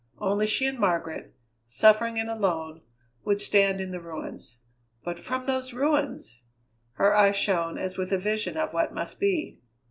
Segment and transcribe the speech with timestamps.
[0.17, 1.35] Only she and Margaret,
[1.67, 2.81] suffering and alone,
[3.23, 4.57] would stand in the ruins.
[5.03, 6.39] But from those ruins!
[6.93, 9.59] Her eyes shone as with a vision of what must be.